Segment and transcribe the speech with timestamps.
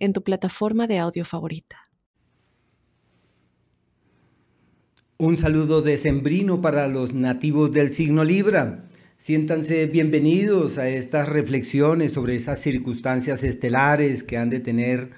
[0.00, 1.76] en tu plataforma de audio favorita.
[5.18, 8.86] Un saludo decembrino para los nativos del signo Libra.
[9.18, 15.10] Siéntanse bienvenidos a estas reflexiones sobre esas circunstancias estelares que han de tener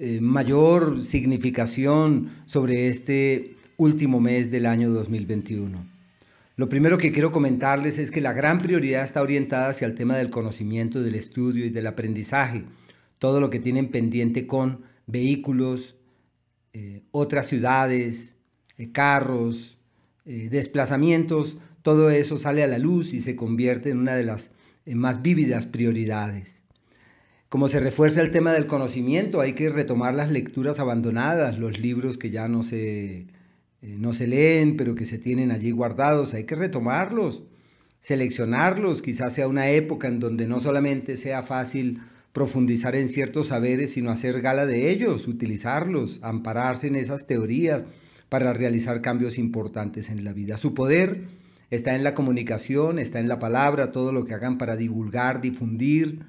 [0.00, 5.86] eh, mayor significación sobre este último mes del año 2021.
[6.56, 10.16] Lo primero que quiero comentarles es que la gran prioridad está orientada hacia el tema
[10.16, 12.64] del conocimiento, del estudio y del aprendizaje
[13.24, 15.96] todo lo que tienen pendiente con vehículos,
[16.74, 18.34] eh, otras ciudades,
[18.76, 19.78] eh, carros,
[20.26, 24.50] eh, desplazamientos, todo eso sale a la luz y se convierte en una de las
[24.84, 26.64] más vívidas prioridades.
[27.48, 32.18] Como se refuerza el tema del conocimiento, hay que retomar las lecturas abandonadas, los libros
[32.18, 33.28] que ya no se,
[33.80, 37.42] no se leen, pero que se tienen allí guardados, hay que retomarlos,
[38.00, 42.02] seleccionarlos, quizás sea una época en donde no solamente sea fácil
[42.34, 47.86] profundizar en ciertos saberes, sino hacer gala de ellos, utilizarlos, ampararse en esas teorías
[48.28, 50.58] para realizar cambios importantes en la vida.
[50.58, 51.28] Su poder
[51.70, 56.26] está en la comunicación, está en la palabra, todo lo que hagan para divulgar, difundir,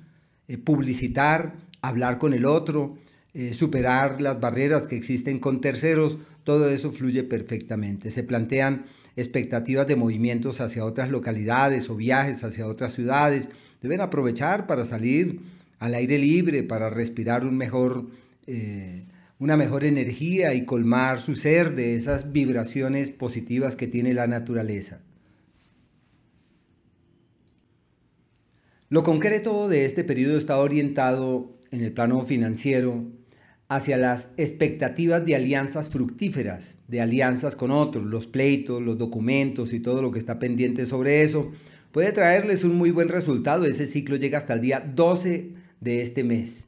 [0.47, 3.00] eh, publicitar, hablar con el otro,
[3.34, 8.12] eh, superar las barreras que existen con terceros, todo eso fluye perfectamente.
[8.12, 13.50] Se plantean expectativas de movimientos hacia otras localidades o viajes hacia otras ciudades.
[13.81, 18.08] Deben aprovechar para salir al aire libre para respirar un mejor,
[18.47, 19.05] eh,
[19.38, 25.03] una mejor energía y colmar su ser de esas vibraciones positivas que tiene la naturaleza.
[28.90, 33.06] Lo concreto de este periodo está orientado en el plano financiero
[33.67, 39.79] hacia las expectativas de alianzas fructíferas, de alianzas con otros, los pleitos, los documentos y
[39.79, 41.52] todo lo que está pendiente sobre eso,
[41.91, 43.66] puede traerles un muy buen resultado.
[43.66, 46.68] Ese ciclo llega hasta el día 12 de este mes.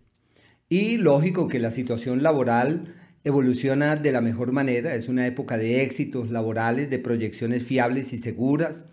[0.70, 5.82] Y lógico que la situación laboral evoluciona de la mejor manera, es una época de
[5.82, 8.86] éxitos laborales, de proyecciones fiables y seguras.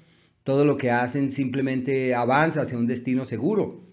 [0.43, 3.85] Todo lo que hacen simplemente avanza hacia un destino seguro.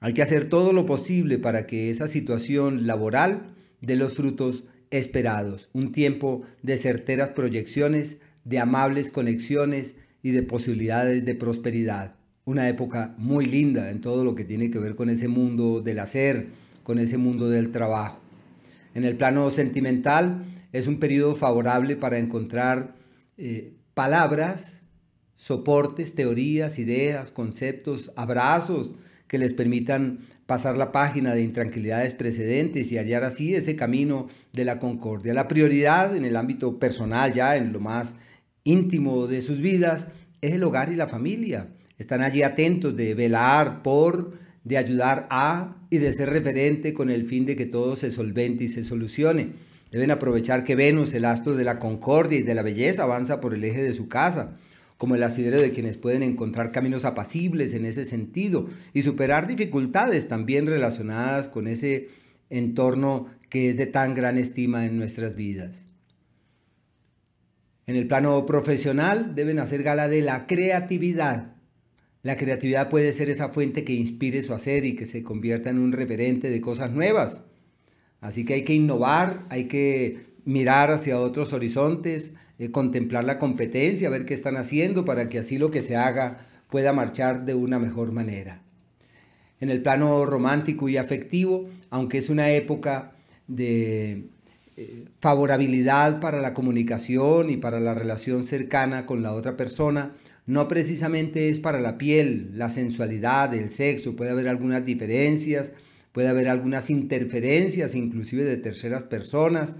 [0.00, 5.70] Hay que hacer todo lo posible para que esa situación laboral dé los frutos esperados.
[5.72, 12.17] Un tiempo de certeras proyecciones, de amables conexiones y de posibilidades de prosperidad
[12.48, 15.98] una época muy linda en todo lo que tiene que ver con ese mundo del
[15.98, 16.46] hacer,
[16.82, 18.20] con ese mundo del trabajo.
[18.94, 22.94] En el plano sentimental es un periodo favorable para encontrar
[23.36, 24.84] eh, palabras,
[25.36, 28.94] soportes, teorías, ideas, conceptos, abrazos
[29.26, 34.64] que les permitan pasar la página de intranquilidades precedentes y hallar así ese camino de
[34.64, 35.34] la concordia.
[35.34, 38.16] La prioridad en el ámbito personal, ya en lo más
[38.64, 40.08] íntimo de sus vidas,
[40.40, 44.32] es el hogar y la familia están allí atentos de velar por,
[44.64, 48.64] de ayudar a y de ser referente con el fin de que todo se solvente
[48.64, 49.52] y se solucione.
[49.90, 53.54] Deben aprovechar que Venus, el astro de la concordia y de la belleza, avanza por
[53.54, 54.56] el eje de su casa,
[54.96, 60.28] como el asidero de quienes pueden encontrar caminos apacibles en ese sentido y superar dificultades
[60.28, 62.08] también relacionadas con ese
[62.50, 65.86] entorno que es de tan gran estima en nuestras vidas.
[67.86, 71.54] En el plano profesional deben hacer gala de la creatividad,
[72.28, 75.78] la creatividad puede ser esa fuente que inspire su hacer y que se convierta en
[75.78, 77.40] un referente de cosas nuevas.
[78.20, 84.10] Así que hay que innovar, hay que mirar hacia otros horizontes, eh, contemplar la competencia,
[84.10, 87.78] ver qué están haciendo para que así lo que se haga pueda marchar de una
[87.78, 88.62] mejor manera.
[89.58, 93.12] En el plano romántico y afectivo, aunque es una época
[93.46, 94.24] de
[94.76, 100.12] eh, favorabilidad para la comunicación y para la relación cercana con la otra persona,
[100.48, 105.72] no precisamente es para la piel, la sensualidad, el sexo, puede haber algunas diferencias,
[106.12, 109.76] puede haber algunas interferencias inclusive de terceras personas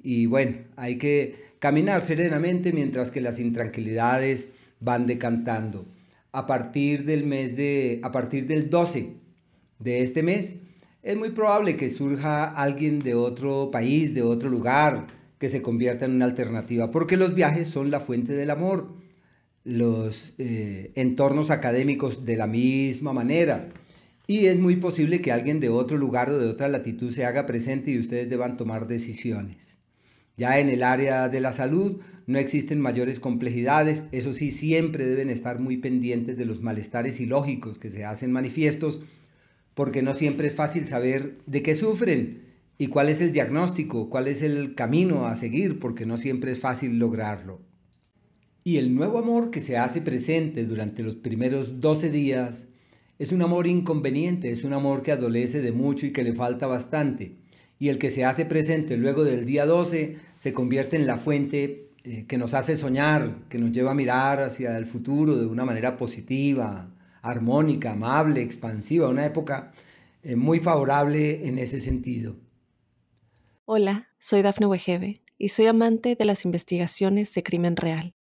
[0.00, 5.86] y bueno, hay que caminar serenamente mientras que las intranquilidades van decantando.
[6.30, 9.14] A partir del mes de a partir del 12
[9.80, 10.54] de este mes
[11.02, 15.08] es muy probable que surja alguien de otro país, de otro lugar,
[15.40, 19.01] que se convierta en una alternativa, porque los viajes son la fuente del amor
[19.64, 23.68] los eh, entornos académicos de la misma manera.
[24.26, 27.46] Y es muy posible que alguien de otro lugar o de otra latitud se haga
[27.46, 29.78] presente y ustedes deban tomar decisiones.
[30.36, 35.28] Ya en el área de la salud no existen mayores complejidades, eso sí, siempre deben
[35.28, 39.00] estar muy pendientes de los malestares ilógicos que se hacen manifiestos,
[39.74, 42.42] porque no siempre es fácil saber de qué sufren
[42.78, 46.58] y cuál es el diagnóstico, cuál es el camino a seguir, porque no siempre es
[46.58, 47.60] fácil lograrlo.
[48.64, 52.68] Y el nuevo amor que se hace presente durante los primeros 12 días
[53.18, 56.68] es un amor inconveniente, es un amor que adolece de mucho y que le falta
[56.68, 57.36] bastante.
[57.80, 61.90] Y el que se hace presente luego del día 12 se convierte en la fuente
[62.04, 65.64] eh, que nos hace soñar, que nos lleva a mirar hacia el futuro de una
[65.64, 69.72] manera positiva, armónica, amable, expansiva, una época
[70.22, 72.36] eh, muy favorable en ese sentido.
[73.64, 78.14] Hola, soy Dafne Wegebe y soy amante de las investigaciones de crimen real.